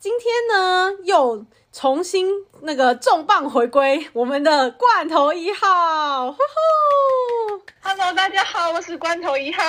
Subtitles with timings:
[0.00, 2.28] 今天呢，又重新
[2.60, 9.60] 那个重磅回归，我们的罐头一号，呼呼，Hello，大家好，我是罐头一号，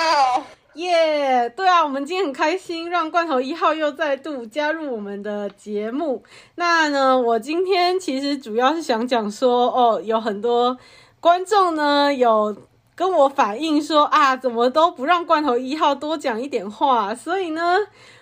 [0.74, 6.22] 耶，yeah, 对啊，我们今天很开心，让罐头一号又再度加入我们的节目。
[6.54, 10.78] 那呢，我今天其实主要是想讲说，哦，有很多
[11.18, 12.56] 观众呢有
[12.94, 17.78] 跟我反映说啊，怎么都不让罐头一号多讲一点话，所以呢。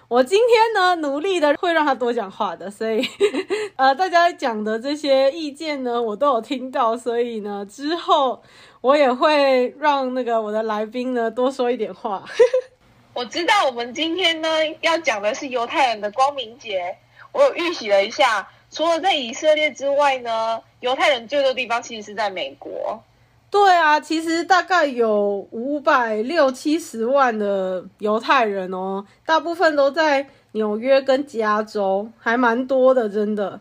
[0.08, 3.06] 我今天呢，努力的会让他多讲话的，所以，
[3.76, 8.42] 呃，大家讲的这些意见呢，我都有听到，所以呢，之后
[8.80, 12.24] 我也会让那个我的来宾呢多说一点话。
[13.12, 14.48] 我知道我们今天呢
[14.80, 16.96] 要讲的是犹太人的光明节，
[17.33, 23.02] 我有预习了一下，除了在以色列之外呢，犹太人最多地方其实是在美国。
[23.50, 33.60] 对啊，其实大概有五百六七十万的犹太人哦，大部分都在纽约跟加州，还蛮多的，真的。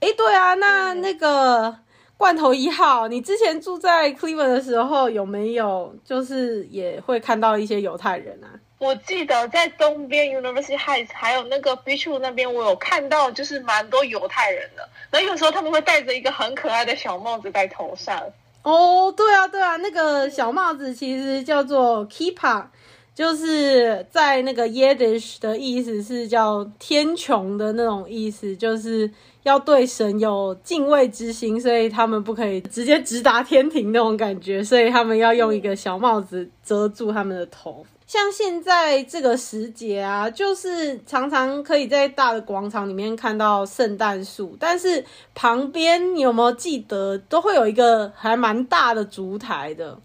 [0.00, 1.74] 哎，对啊，那那个
[2.18, 8.60] 罐头一号，你之前住在 Cleveland 的时候，有没有就是也会看到一些犹太人啊？
[8.78, 14.86] 我记得在东边 University Heights 还有那个 Beachwood 那边，我有看到就是蛮多犹太人的。
[15.10, 18.22] 那有时候他们会戴着一个很可爱的小帽子在头上。
[18.64, 22.64] 哦，对啊，对啊，那个小帽子其实叫做 Kippah，
[23.14, 29.10] 就是在那个 Yiddish 的意思是叫天穹的那种意思，就是
[29.42, 37.84] 要对神有敬畏之心，所以他们不可以直接直达天庭那种感觉，所以他们要用一个小帽子遮住他们的头。
[38.14, 49.98] 像现在这个时节啊，就是常常可以在大的广场里面看到圣诞树，但是旁边你有没有记得都会有一个还蛮大的烛台的？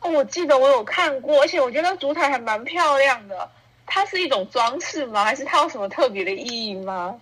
[0.00, 3.50] 哦，我记得我有看过，而且我觉得烛台还蛮漂亮的。
[3.84, 5.24] 它是一种装饰吗？
[5.24, 7.16] 还是它有什么特别的意义吗？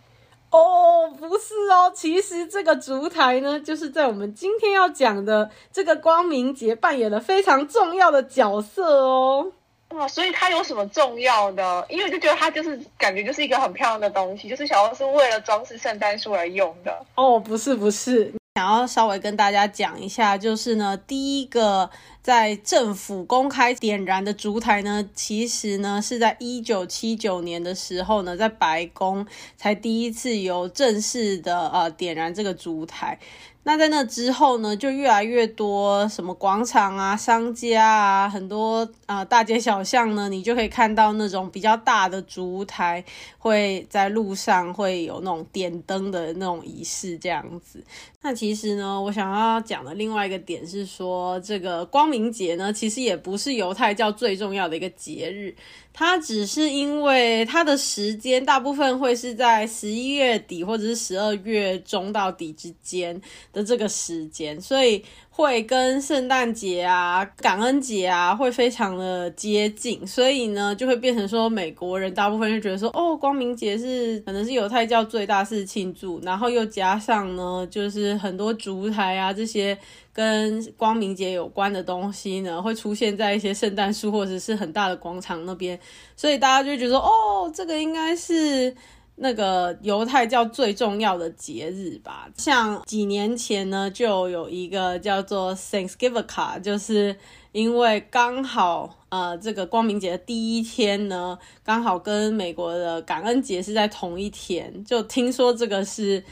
[0.51, 9.53] 哦，不是哦，其实这个烛台呢，就是在我们今天要讲的这个光明节扮演了非常重要的角色哦。
[9.93, 11.87] 哇，所以它有什么重要的？
[11.89, 17.05] 因为我就觉得它就是感觉就是一个很漂亮的东西，就是小时候是为了装饰圣诞树而用的。
[17.15, 21.91] 哦，不是不是，想要稍微跟大家讲一下，就是呢，第一个
[22.23, 29.27] 在政府公开点燃的烛台呢，其实呢是在一九七九年的时候呢，在白宫
[29.57, 33.19] 才第一次有正式的呃点燃这个烛台。
[33.65, 43.05] 那在那之后呢，就越来越多什么广场啊、商家啊，很多啊、大街小巷呢，你就可以看到那种比较大的烛台，
[43.39, 47.85] 会在路上会有那种点灯的那种仪式这样子。
[48.23, 55.55] 那其实呢，我想要讲的另外一个点是说，这个光明节呢，其实也不是犹太教最重要的一个节日。
[55.95, 63.21] 它只是因为它的时间大部分会是在十一月底或者是十二月中到底之间
[63.53, 79.79] 的这个时间，所以会跟圣诞节啊、感恩节啊会非常的接近，所以呢就会变成说美国人大部分就觉得说哦，光明节是可能是犹太教最大肆庆祝，然后又加上呢就是很多烛台啊这些。
[80.15, 85.81] 跟光明节有关的东西呢，会出现在一些圣诞树或者是很大的广场那边，
[86.15, 88.77] 所以大家就觉得，哦，这个应该是
[89.17, 92.29] 那个犹太教最重要的节日吧。
[92.37, 97.17] 像几年前呢，就有一个叫做 Thanksgiving，就是
[97.53, 106.23] 因为刚好呃这个光明节的第一天呢，刚好跟美国的感恩节是在同一天，就听说这个是。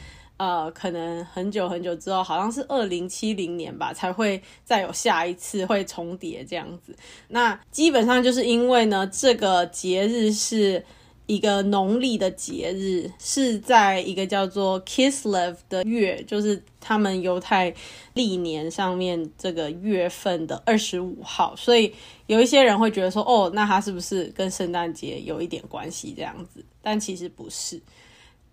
[0.41, 6.95] 呃，可能很久很久之后，好像是二零七零年吧，才会再有下一次会重叠这样子。
[7.27, 10.83] 那基本上就是因为呢，这个节日是
[11.27, 17.71] 一个农历的节日，是在一个叫做 Kislev 的月，就是他们犹太
[18.15, 21.93] 历年上面这个月份的二十五号，所以
[22.25, 26.65] 有一些人会觉得说，哦，那它是不是跟圣诞节有一点关系这样子？
[26.81, 27.79] 但其实不是。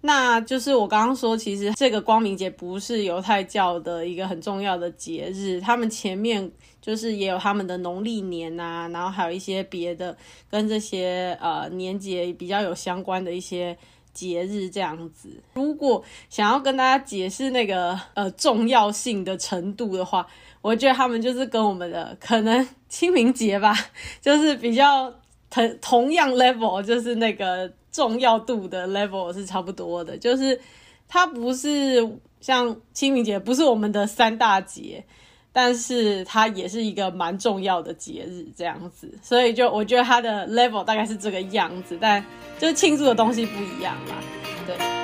[0.01, 6.51] 那就是我刚刚说，其实这个光明节不是犹太教的一个很重要的节日，他们前面
[6.81, 10.17] 就是也有他们的农历年啊，然后还有一些别的
[10.49, 13.77] 跟这些呃年节比较有相关的一些
[14.13, 15.29] 节日这样子。
[15.55, 20.25] 如果想要跟大家解释那个呃重要性的程度的话，
[20.63, 23.75] 我觉得他们就是跟我们的可能清明节吧，
[24.21, 25.13] 就是比较
[25.51, 30.17] 同同样 level，就是那个重要度的 level 是差不多的。
[30.17, 30.61] 就是
[31.09, 32.09] 它不是
[32.41, 35.05] 像清明节，不是我们的三大节。
[35.51, 42.25] 但是它也是一个蛮重要的节日，这样子，所以就我觉得它的 level 大概是这个样子，但
[42.61, 44.23] 就是庆祝的东西不一样啦，
[44.67, 44.98] 对。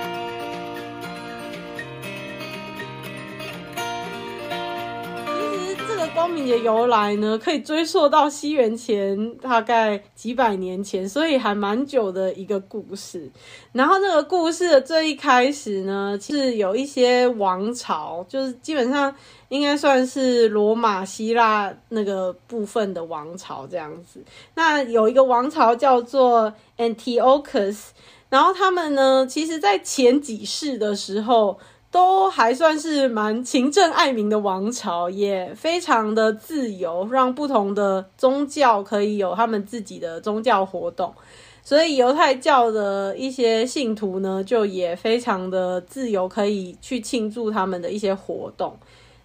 [6.15, 13.29] 光明节由来呢，可以追溯到西元前大概几百年前，所以还蛮久的一个故事。
[13.73, 19.13] 然后那个故事的最一开始呢，是有一些王朝，就是基本上
[19.49, 24.23] 应该算是罗马、希腊那个部分的王朝这样子。
[24.55, 27.89] 那有一个王朝叫做 Antiochus，
[28.29, 31.59] 然后他们呢，其实在前几世的时候。
[31.95, 41.15] 都还算是蛮勤政爱民的王朝，也非常的自由，让不同的宗教可以有他们自己的宗教活动。
[41.63, 48.77] 所以犹太教的一些信徒呢，就也非常的自由，可以去庆祝他们的一些活动。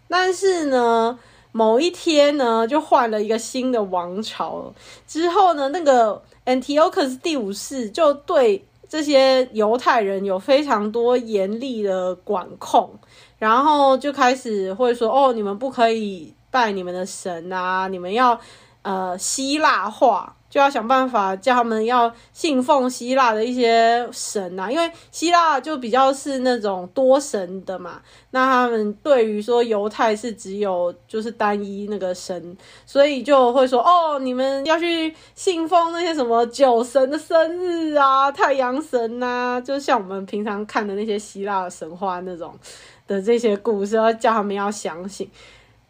[0.08, 1.18] 但是呢，
[1.52, 4.72] 某一天呢，就换了一个新的王朝
[5.08, 8.64] 之后呢，那个 Antiochus 第五世就对。
[8.90, 12.90] 这些犹太人有非常多严厉的管控，
[13.38, 18.40] 然后就开始会说：“哦，你们不可以拜你们的神啊，你们要
[18.82, 28.02] 呃希腊化。”就要想办法叫他们要信奉希腊的一些神啊，因为希腊就比较是那种多神的嘛。
[28.32, 42.58] 那他们对于说犹太是只有就是单一那个神，所以就会说哦，你们要去信奉那些什么酒神的生日啊、太阳神呐，就像我们平常看的那些希腊神话那种
[43.06, 45.30] 的这些故事，要叫他们要相信。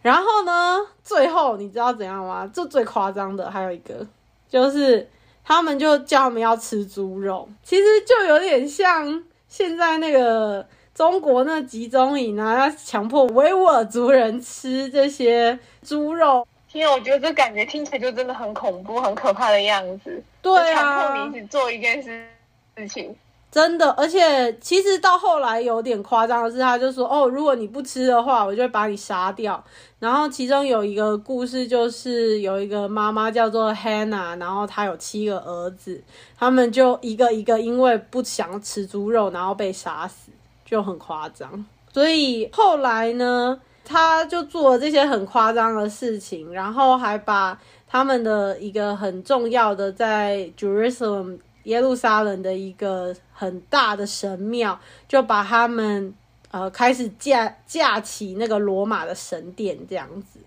[0.01, 2.49] 然后呢，最后你知道怎样吗？
[2.53, 4.05] 这最夸张的还有一个。
[4.49, 5.07] 就是
[5.45, 16.45] 他们就叫我们要吃猪肉，其实就有点像现在那个中国那集中营啊，要强迫维吾尔族人吃这些猪肉。
[16.67, 20.21] 天啊我觉得这感觉听起来就真的很恐怖、很可怕的样子。
[20.41, 22.27] 对啊，强迫你一起做一件事
[22.75, 23.15] 事情。
[23.51, 29.63] 真的，而且其实到后来有点夸张的是，他就说：“哦，如果你不吃的话，我就会把你杀掉。”
[29.97, 35.99] 然后其中有一个故事，就是有一个妈妈叫做 Hannah，然后她有七个儿子，
[36.37, 40.31] 他们就一个一个因为不想吃猪肉，然后被杀死，
[40.63, 41.65] 就很夸张。
[41.91, 51.39] 所以后来呢，他就做了这些很夸张的事情，然后还把他们的一个很重要的在 Jerusalem。
[51.69, 56.11] 耶路撒冷的一个很大的神庙，就把他们
[56.49, 60.39] 呃开始架架起那个罗马的神殿这样子，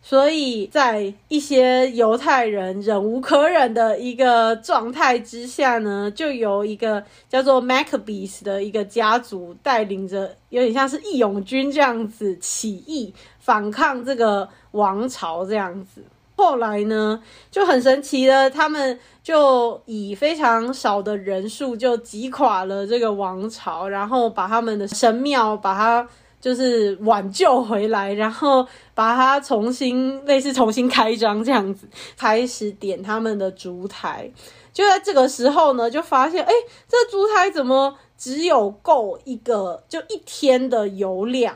[0.00, 16.02] 所以在一些犹太人忍无可忍的一个状态之下呢，就由一个叫做 Maccabees 的一个家族带领着，有点像是义勇军这样子起义反抗这个王朝这样子。
[16.42, 17.22] 后来呢，
[17.52, 26.08] 就很神奇的，他们就以非常少的人数就击垮了这个王朝，然后把他们的神庙把它
[26.40, 34.28] 就是挽救回来，然后把它重新类似重新开张这样子，开始点他们的烛台。
[34.72, 36.52] 就在这个时候呢，就发现，哎，
[36.88, 41.54] 这烛台怎么只有够一个，就一天的油量？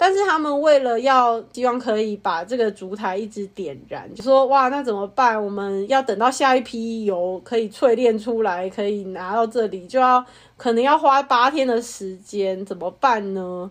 [0.00, 5.44] 但是他们为了要希望可以把这个烛台一直点燃，就说哇，那怎么办？
[5.44, 10.24] 我们要等到下一批油可以淬炼出来，可以拿到这里，就要
[10.56, 13.68] 可能要花八天的时间，怎么办呢？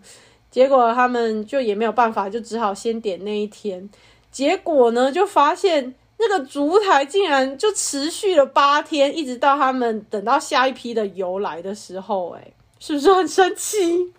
[0.52, 3.90] 结果他们就也没有办法，就只好先点那一天。
[4.30, 14.12] 结果呢，就发现那个烛台竟然就持续了八天，一直到他们等到下一批的油来的时候，哎，是不是很神奇？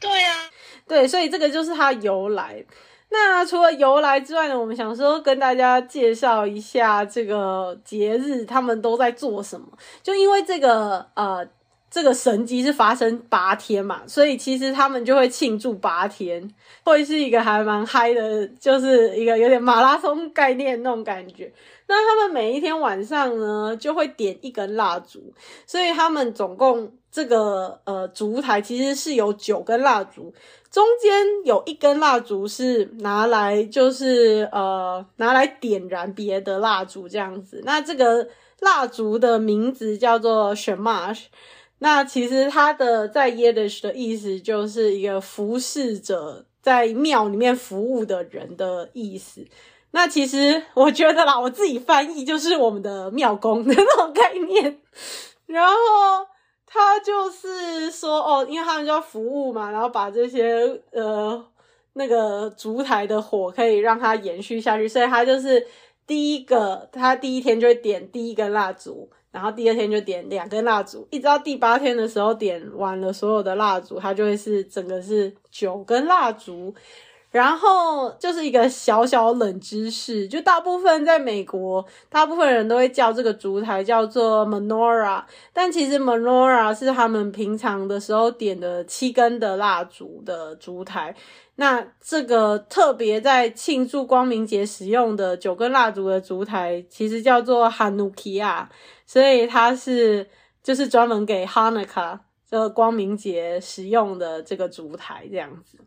[0.00, 0.50] 对呀。
[0.92, 2.62] 对，所以这个就是它由来。
[3.08, 9.66] 那除了由来之外呢，我们想说跟大家介绍一下这个节日，他们都在做什么。
[10.02, 11.46] 就因为这个呃，
[11.90, 16.46] 这个神迹是发生八天嘛，所以其实他们就会庆祝八天，
[16.84, 21.50] 会是一个还蛮嗨的，就是一个有点马拉松概念那种感觉。
[21.86, 25.32] 那他们每一天晚上呢，就会点一根蜡烛，
[25.66, 30.32] 所以他们总共这个呃烛台其实是有九根蜡烛。
[30.70, 31.12] 中间
[31.44, 37.60] 有一根蜡烛是拿来，就是呃拿来点燃别的蜡烛这样子。
[37.64, 38.26] 那这个
[38.60, 41.24] 蜡烛的名字叫做 Shamash。
[41.80, 49.44] 那其实它的在 Yiddish 的意思就是一个服侍者，在庙里面服务的人的意思。
[49.92, 54.80] 那其实我觉得啦，我自己翻译就是我们的庙公的那种概念。
[55.46, 55.74] 然后
[56.66, 61.44] 他就是说，哦，因为他们就要服务嘛，然后把这些呃
[61.92, 65.66] 那个烛台的火可以让它延续下去，所以他就是
[66.06, 69.10] 第一个，他第一天就会点第一根蜡烛。
[69.30, 76.74] 然后第二天就点两根蜡烛，一直到第八天的时候点完了所有的蜡烛，它就会是整个是九根蜡烛。
[77.32, 91.16] 然后就是一个小小冷知识，就大部分在美国，大部分人都会叫这个烛台叫做 menorah，但其实 menorah 是他们平常的时候点的七根的蜡烛的烛台。
[91.56, 98.66] 那这个特别在庆祝光明节使用的九根蜡烛的烛台，其实叫做 Hanukkah，
[99.06, 100.28] 所以它是
[100.62, 105.78] 就是专门给 Hanukkah 这个光明节使用的这个烛台这样子。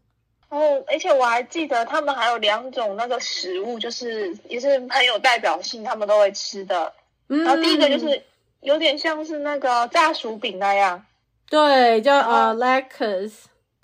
[0.55, 6.93] 哦，而且我还记得他们还有两种那个食物，就是也是很有代表性，他们都会吃的。
[7.27, 8.23] 嗯，然后第一个就是
[8.61, 11.05] 有点像是那个炸薯饼那样，
[11.49, 13.33] 对，叫呃 latkes。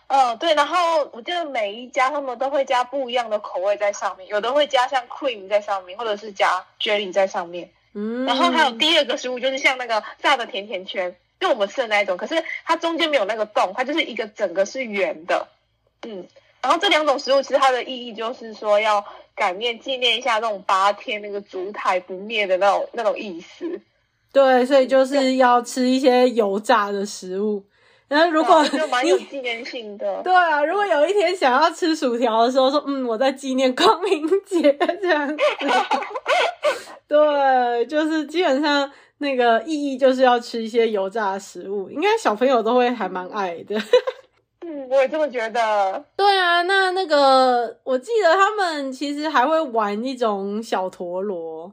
[0.08, 7.70] 嗯，对，然后我记得每一家他们都会加不一样的口味在上面，有的会加像 cream 在上面，或者是加 jelly 在上面。
[7.94, 15.48] 嗯，然后还有第二个食物就是像那个炸的甜甜圈，就我们吃的那一种，可是它中间没有那个洞，它就是一个整个是圆的。
[16.04, 16.28] 嗯，
[16.62, 19.04] 然后这两种食物其实它的意义就是说要
[19.36, 23.82] 感念纪念一下那种八天那个烛台不灭的那种那种意思。
[24.34, 27.64] 对，所以就是要吃一些油炸的食物。
[28.08, 35.44] 然后如果就蛮有纪念性的， 对啊，如果有一天想要吃薯条的时候，说嗯，我在纪念光明节这样子，
[37.08, 43.82] 对，就是基本上那个意义就是要吃一些油炸的食物，应该小朋友都会还蛮爱的。
[44.72, 46.06] 嗯，我也这么觉得。
[46.16, 51.70] 对啊，那那个我记得他们其实还会玩一种小陀螺。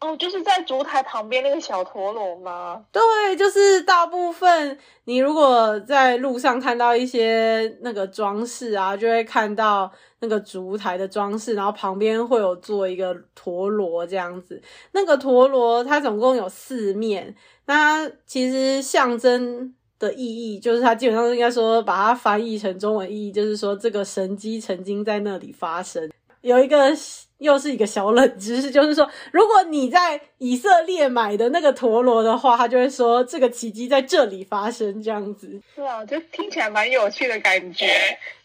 [0.00, 2.84] 哦，就是在烛台旁边那个小陀螺吗？
[2.92, 3.00] 对，
[3.34, 14.60] 就是大部分你如果在路上看到一些那个装饰啊，就会看到那个烛台的装饰，然后旁边会有做一个陀螺这样子。
[14.92, 17.34] 那个陀螺它总共有四面，
[17.64, 19.74] 那它其实象征
[20.04, 26.10] 的意义就是它基本上应该说把它翻译成中文意义，就是说这个神迹曾经在那里发生。
[26.42, 26.94] 有一个
[27.38, 35.58] 又是一个小冷知识，就是说，如果你在以色列买的那个陀螺的话，他就会说这个奇迹在这里发生，这样子。
[35.74, 37.86] 对啊，就听起来蛮有趣的感觉。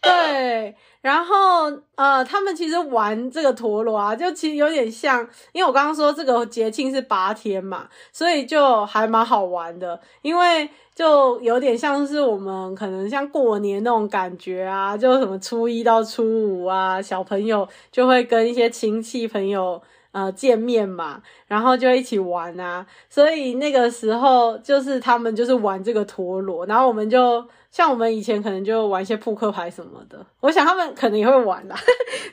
[0.00, 5.20] 对，然后呃，他们其实玩这个陀螺啊，就其实有点像，
[5.52, 10.70] 因为我刚刚说这个节庆是八天嘛，所以就还蛮好玩的，因为。
[11.00, 19.80] 就有点像是我们可能像过年那种感觉啊，就什么初一到初五啊，小朋友就会跟一些亲戚朋友
[20.12, 31.74] 呃见面嘛，然后就一起玩啊，所以那个时候就是他们就是玩这个陀螺，然后我们就像我们以前可能就玩一些扑克牌什么的，我想他们可能也会玩啦，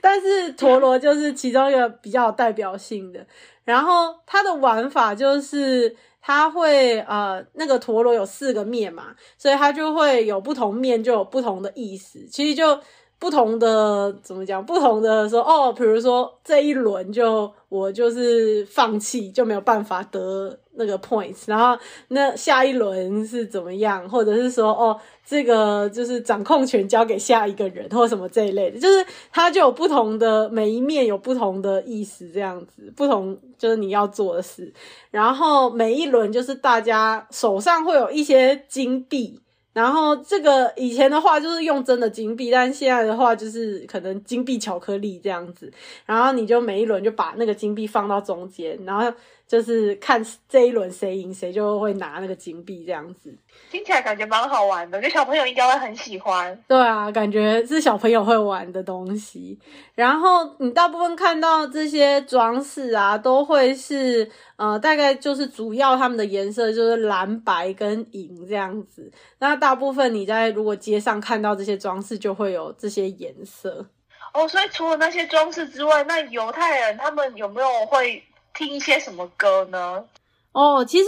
[0.01, 3.25] 但是陀螺就是其中一个比较有代表性的，
[3.67, 5.95] 然后它的玩法就是。
[6.19, 12.27] 它会呃，那个陀螺有四个面嘛，所以它就会有不同面就有不同的意思。
[12.29, 12.77] 其实就
[13.19, 21.77] 不同的怎么讲，不同的说哦，比如说这一轮就我就是放弃，就没有办法得那个 points，然后
[22.09, 24.99] 那下一轮是怎么样，或者是说哦。
[25.29, 34.71] 这个就是掌控权交给下一个人，或什么这一类的，就是它就有不同的每一面有不同的意思，这样子不同就是你要做的事。
[35.11, 39.37] 然后每一轮就是大家手上会有一些金币，
[39.77, 45.71] 然后这个以前的话就是用真的金币，但现在的话就是可能金币巧克力这样子。
[46.03, 49.15] 然后你就每一轮就把那个金币放到中间，然后
[49.47, 53.33] 就是看这一轮谁赢，谁就会拿那个金币这样子。
[53.71, 56.57] 听起来感觉蛮好玩的，就小朋友应该会很喜欢。
[56.67, 59.57] 对啊，感觉是小朋友会玩的东西。
[59.95, 69.11] 然后你大部分看到这些装饰啊，都会是呃，大概就是主要他们的颜色就是蓝白跟银这样子。
[69.39, 73.85] 那大部分你在如果街上看到这些装饰，就会有这些颜色。
[74.33, 78.21] 哦，所以除了那些装饰之外，那犹太人他们有没有会
[78.57, 80.03] 听一些什么歌呢？
[80.51, 81.05] 哦，其实。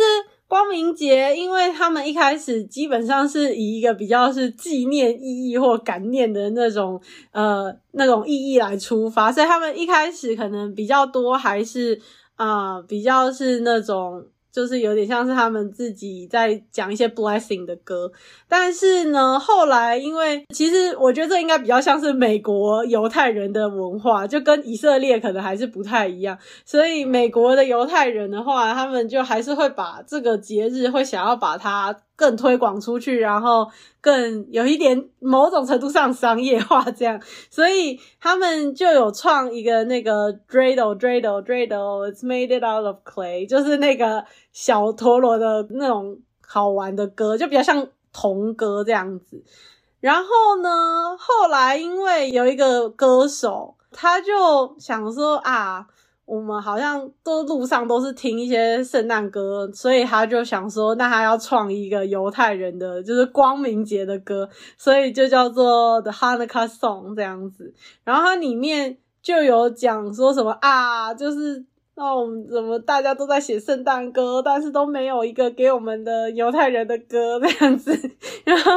[0.49, 6.99] 光明节，因为他们一开始基本上是以一个比较是纪念意义或感念的那种
[7.31, 12.01] 呃那种意义来出发，所以他们一开始可能比较多还是
[12.35, 18.11] 啊、比较是那种就是有点像是他们自己在讲一些 blessing 的歌，
[18.47, 33.65] 但是呢，后来因为其实我觉得这应该比较像是美国犹太人的文化，就跟以色列可能还是不太一样，所以美国的犹太人的话，他们就还是会把这个节日会想要把它更推广出去，然后
[34.01, 37.17] 更有一点某种程度上商业化这样，
[37.49, 49.41] 所以他们就有创一个那个 dreidel dreidel dreidel，it's made it out of clay，就是那个小陀螺的那种好玩的歌，就比较像童歌这样子。
[50.01, 55.87] 然后呢，后来因为有一个歌手，他就想说啊。
[56.29, 67.73] 我们好像都路上都是听一些圣诞歌，所以他就想说，那他要创一个犹太人的，就是光明节的歌，所以就叫做 The Hanukkah Song 这样子。
[68.03, 77.91] 然后它里面就有讲说什么啊，就是那我们怎么大家都在写圣诞歌，但是都没有一个给我们的犹太人的歌 这样子。
[78.43, 78.69] 然后，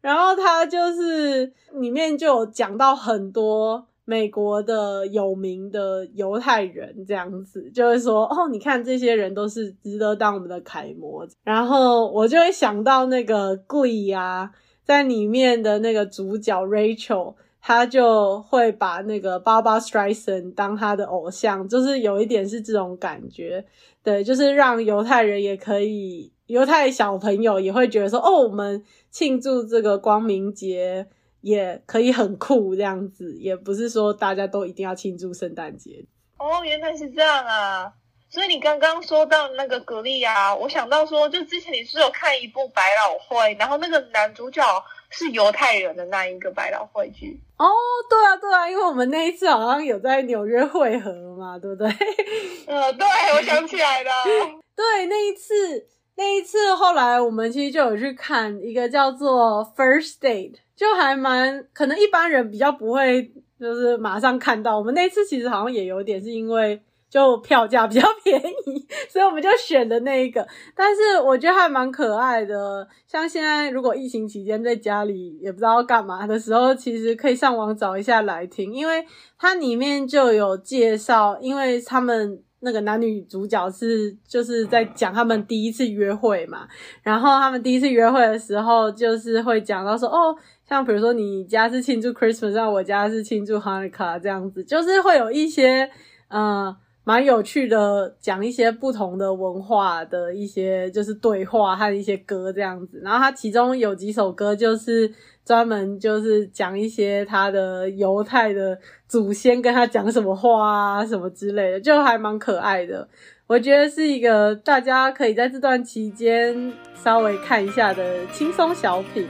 [0.00, 3.88] 然后他就是里面就有讲到很多。
[4.04, 11.26] 美国的有名的犹太人这样子，就会说哦，你看这些人都是值得当我们的楷模。
[11.44, 14.50] 然后我就会想到那个 Glee 啊，
[14.82, 23.64] 在里面的那个主角 Rachel，他就会把那个 b a b a Streisand 当他的偶像，就是有一点是这种感觉。
[24.02, 28.82] 对，就是让犹太人也可以，犹太小朋友也会觉得说哦，我们
[29.12, 31.06] 庆祝这个光明节。
[31.42, 36.04] 也可以很酷这样子，也不是说大家都一定要庆祝圣诞节。
[36.38, 37.92] 哦，原来是这样啊！
[38.30, 44.62] 所以你刚刚说到那个格力啊，我想到说，就之前你是有看一部百老汇，然后那个男主角
[45.10, 47.38] 是犹太人的那一个百老汇剧。
[47.58, 47.68] 哦，
[48.08, 51.86] 对啊，对啊，因为我们那一次好像有在纽约汇合嘛，对不对？
[52.66, 53.06] 呃，对，
[53.36, 54.10] 我想起来了。
[54.74, 60.54] 对，那一次，那一次后来我们其实就有去看一个叫做《First Date》。
[60.74, 64.78] 就还蛮可能一般人比较不会，就是马上看到。
[64.78, 70.46] 我们那次其实好像也有点是因为就票价比较便宜，所以我们就选的那一个。
[70.74, 72.88] 但是我觉得还蛮可爱的。
[73.06, 79.04] 像现在如果疫情期间在家里也不知道要干嘛的时候，其实可以上网找一下来听，因为
[79.38, 82.42] 它里面就有介绍，因为他们。
[82.64, 86.68] 那个男女主角是就是在讲他们第一次约会嘛，
[87.02, 90.32] 然后他们第一次约会的时候，就是会讲到说，哦，
[90.72, 95.90] 像比如说你家是庆祝 Christmas，像我家是庆祝 Hanukkah 这样子，就是会有一些
[96.28, 105.12] 呃蛮有趣的讲一些不同的文化的一些就是对话和一些歌这样子，然后他其中有几首歌就是。
[105.44, 113.08] 专门就是讲一些他的犹太的祖先跟他讲什么话啊，什么之类的，就还蛮可爱的。
[113.48, 119.26] 我觉得是一个大家可以在这段期间稍微看一下的轻松小品。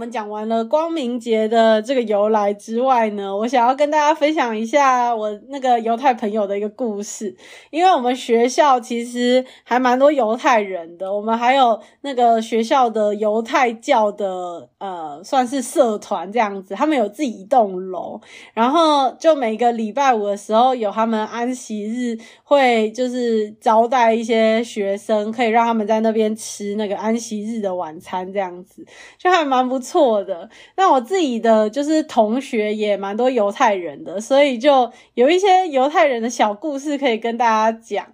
[0.00, 7.36] 我们讲完了光明节的这个由来之外呢，我想要跟大家分享一下我那个犹太朋友的一个故事。
[7.68, 18.18] 因为我们学校其实还蛮多犹太人的，我们还有那个学校的犹太教的呃，算是社团这样子，他们有自己一栋楼，
[18.54, 28.82] 然后就每个礼拜五的时候有他们安息日，会就是招待一些学生，可以让他们在那边吃那个安息日的晚餐这样子，
[29.18, 29.50] 就还。
[29.50, 38.06] 蛮不错错的，那我自己的就是同学也蛮多犹太人的，所以就有一些犹太人的小故事可以跟大家讲。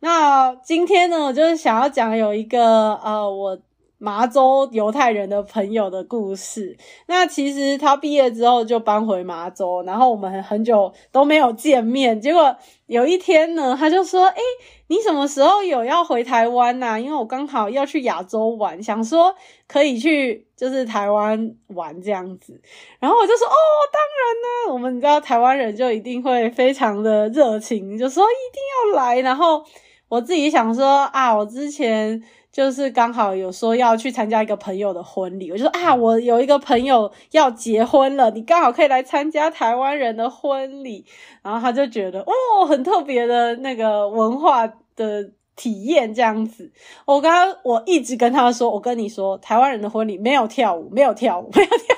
[0.00, 3.58] 那今天呢，我就是想要讲有一个呃，我。
[3.98, 6.76] 麻州犹太人的朋友的故事。
[7.06, 12.20] 那其实他毕业之后就搬回麻州，然后我们很久都没有见面。
[12.20, 12.56] 结果
[12.86, 14.40] 有一天呢，他就说：“诶，
[14.86, 16.98] 你什么时候有要回台湾呐？
[16.98, 19.34] 因为我刚好要去亚洲玩，想说
[19.66, 22.60] 可以去就是台湾玩这样子。”
[23.00, 23.52] 然后我就说：“哦，
[23.92, 28.62] 当然呢，我们你知道台湾人就一定会非常的热情，就说一定
[28.94, 29.64] 要来。”然后
[30.08, 41.04] 我自己想说：“啊，我之前。”就是刚好有说要去参加一个朋友的婚礼，我就说啊，我有一个朋友要结婚了，你刚好可以来参加台湾人的婚礼，
[41.42, 46.72] 然后他就觉得哦，很特别的那个文化的体验这样子。
[47.04, 51.97] 我刚刚我一直跟他说，我跟你说，台湾人的婚礼没有跳舞，没有跳舞，没有跳。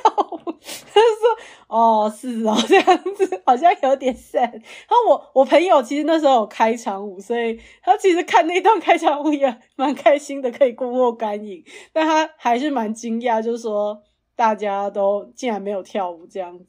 [0.93, 1.37] 他 说
[1.69, 11.65] ：“哦，是哦，这样子好像有点 sad。”然后我我朋友其实那时候有开场舞，所以他其实看那段开场舞也蛮开心的，可以过过干瘾。
[11.93, 14.03] 但他还是蛮惊讶，就是说
[14.35, 16.67] 大家都竟然没有跳舞这样子。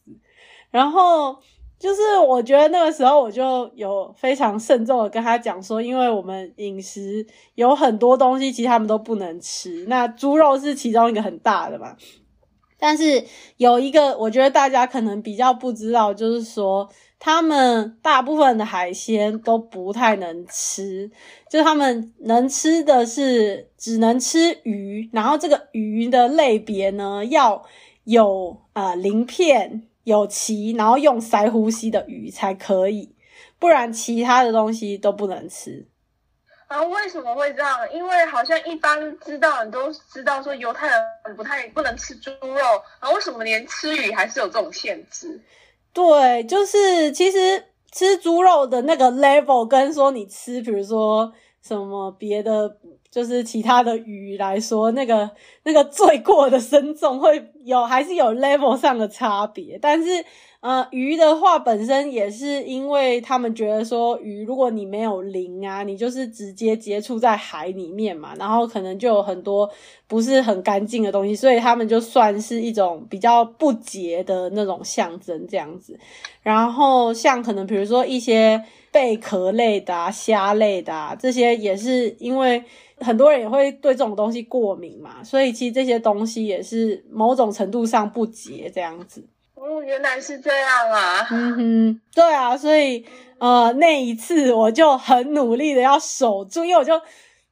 [0.70, 1.36] 然后
[1.80, 9.86] 就是我觉得那个时候我就有非常慎重的跟他讲说，因为我们饮食有很多东西，其实他们都不能吃。
[9.88, 11.96] 那猪肉是其中一个很大的嘛。
[12.82, 13.24] 但是
[13.58, 16.90] 有一个，我觉得大家可能比较不知道，就是说
[17.20, 21.12] 他们大部分的海鲜都不太能吃，
[21.48, 27.64] 就他们能吃的是只能吃鱼，然后这个鱼的类别呢要
[28.06, 33.14] 有呃鳞片、有鳍，然后用鳃呼吸的鱼才可以，
[33.60, 35.86] 不然其他的东西都不能吃。
[36.72, 37.78] 啊，为什么会这样？
[37.94, 42.56] 因为好像一般知道人都知道说犹太人不太不能吃猪肉，
[43.02, 45.42] 然后为什么连吃鱼还是有这种限制？
[45.92, 52.78] 对，就是其实吃猪肉的那个 level 跟说你吃，比如说什么别的，
[53.10, 55.30] 就是其他的鱼来说，那个
[55.64, 60.24] 那个罪过的 深重会有还是有 level 上的差别，但是。
[60.62, 69.68] 呃，鱼的话本身也是因为他们觉得说鱼，如果你没有鳞啊，你就是直接接触在海里面嘛，然后可能就有很多
[70.08, 76.00] 不是很干净的东西，所以他们就算是一种比较不洁的那种象征这样子。
[76.44, 82.64] 然后像可能比如说一些贝壳类的啊、虾类的啊，这些也是因为
[83.00, 89.26] 很多人也会对这种东西过敏嘛，所以其实这些东西也是某种程度上不洁这样子。
[89.64, 91.28] 哦，原来是这样啊！
[91.30, 93.06] 嗯哼，对啊，所以
[93.38, 97.00] 呃，那一次我就很努力的要守住，因为我就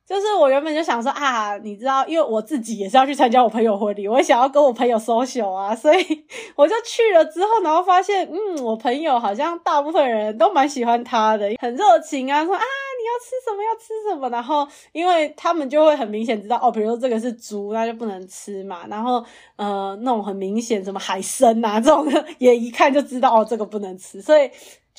[0.08, 6.04] 就是我原本就想说啊，你知道，因为我自己也是要去参加我朋友婚礼，我也想要跟我朋友 social 啊，所以
[6.58, 12.62] 我就去了之后，然后发现，嗯，我朋友好像大部分人都蛮喜欢他的，很热情啊，说啊。
[13.00, 13.64] 你要吃什么？
[13.64, 14.30] 要吃什么？
[14.30, 18.86] 然后，因为他们就会很明显知道哦，比如说这个是猪，那就不能吃嘛。
[18.88, 19.24] 然后，
[19.56, 22.06] 呃，那种很明显什么海参啊这种，
[22.40, 24.22] 也一看就知道哦，这个不能吃。
[24.22, 24.50] 所以。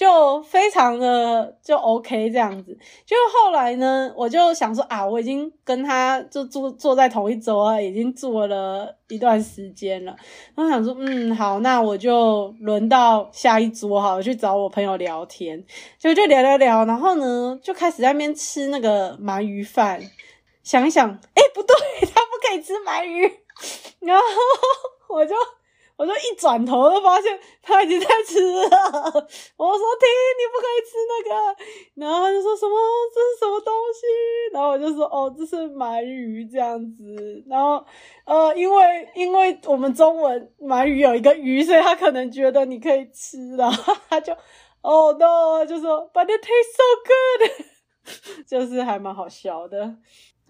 [0.01, 2.73] 就非常的就 OK 这样子，
[3.05, 10.17] 就后来呢，我就想说啊，我已经跟他就坐坐在同一桌啊，已经坐了一段时间了。
[10.55, 15.63] 然后想说，嗯，好，那我就轮到下一桌好，我去找我朋友聊天，
[15.99, 20.01] 就就聊聊聊，然后呢，就开始在那边吃那个鳗鱼饭。
[20.63, 21.77] 想一想，哎，不对，
[22.09, 23.31] 他不可以吃鳗鱼，
[23.99, 24.25] 然后
[25.11, 25.35] 我就。
[26.01, 30.09] 我就一转头就发现他已经在吃了，我说停，
[30.39, 31.57] 你不可以吃那个，
[31.97, 32.75] 然后他就说什么？
[33.15, 34.07] 这是什么东西，
[34.55, 37.85] 然后我就说哦，这是鳗鱼这样子，然后
[38.25, 44.33] 呃，因为因为我们中文鳗鱼有一个鱼，所以他可能觉得你可以吃，然后他就
[44.81, 49.97] 哦 no，就说 But it tastes so good， 就是还蛮好笑的。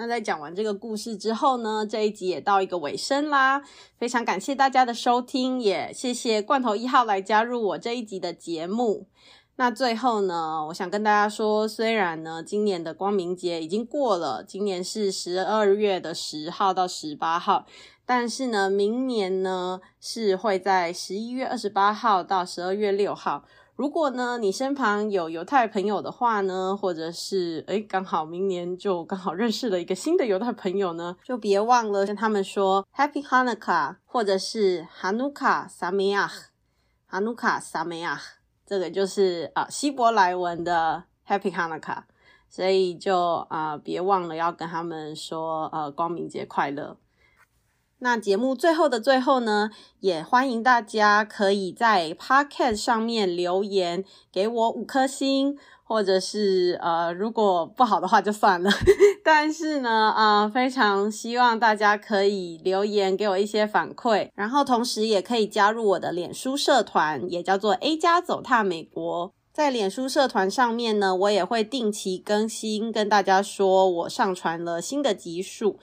[0.01, 3.63] 那在讲完这个故事之后呢，这一集也到一个尾声啦。
[3.99, 9.09] 非常感谢大家的收听，也谢谢罐头一号来加入我这一集的节目。
[9.57, 17.67] 那最后呢，我想跟大家说，虽然呢，今年的光明节已经过了，今年是十二月的十号到十八号，
[18.07, 23.45] 但是呢，明年呢是会在十一月二十八号到十二月六号。
[23.81, 38.21] 如果呢，你身旁有犹太朋友的话呢，或者是诶刚好明年就刚好认识了一个新的犹太朋友呢，就别忘了跟他们说 Happy Hanukkah，或者是 Hanukkah Sameach，Hanukkah Sameach，
[38.67, 42.03] 这个就是啊希伯来文的 Happy Hanukkah，
[42.51, 46.99] 所以就啊别忘了要跟他们说呃光明节快乐。
[48.03, 58.71] 那节目最后的最后呢，也欢迎大家可以在 Podcast 上面留言给我五颗星，或者是呃，如果不好的话就算了。
[59.23, 69.35] 但是呢，呃，非常希望大家可以留言给我一些反馈，然后同时也可以加入我的脸书社团，也叫做 A 加走踏美国。
[69.53, 75.79] 在脸书社团上面呢，我也会定期更新，跟大家说我上传了新的集数。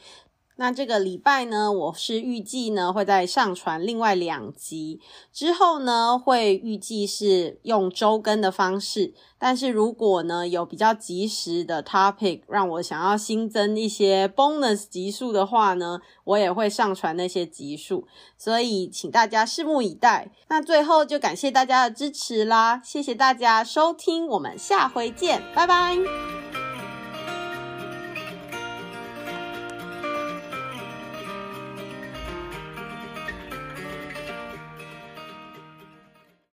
[0.60, 5.00] 那这个礼拜呢，我是预计呢会再上传另外两集，
[5.32, 9.13] 之后呢会预计是用周更的方式。
[9.39, 18.08] 但是如果呢有比较及时的 topic，让我想要新增一些 bonus 集数的话呢，我也会上传那些集数。
[18.36, 20.32] 所以请大家拭目以待。
[20.48, 26.46] 那最后就感谢大家的支持啦，谢谢大家收听，我们下回见，拜拜。